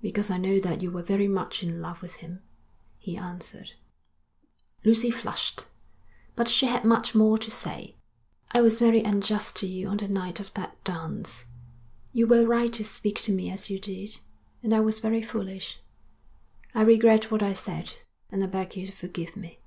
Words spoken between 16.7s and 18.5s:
I regret what I said, and I